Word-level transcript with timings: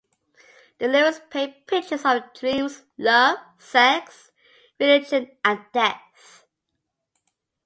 The 0.79 0.87
lyrics 0.87 1.21
paint 1.29 1.67
pictures 1.67 2.05
of 2.05 2.33
dreams, 2.33 2.81
love, 2.97 3.37
sex, 3.59 4.31
religion 4.79 5.29
and 5.45 5.59
death. 5.71 6.43